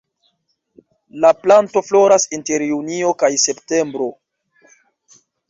La 1.25 1.29
planto 1.41 1.83
floras 1.89 2.25
inter 2.39 2.65
junio 2.71 3.13
kaj 3.21 3.31
septembro. 3.45 4.09